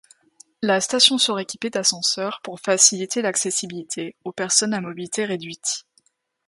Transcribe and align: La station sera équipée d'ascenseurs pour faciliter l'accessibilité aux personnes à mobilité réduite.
La 0.63 0.81
station 0.81 1.19
sera 1.19 1.43
équipée 1.43 1.69
d'ascenseurs 1.69 2.41
pour 2.41 2.59
faciliter 2.59 3.21
l'accessibilité 3.21 4.15
aux 4.23 4.31
personnes 4.31 4.73
à 4.73 4.81
mobilité 4.81 5.25
réduite. 5.25 5.85